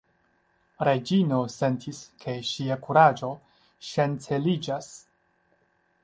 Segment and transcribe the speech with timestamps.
[0.87, 3.29] Reĝino sentis, ke ŝia kuraĝo
[3.89, 4.89] ŝanceliĝas.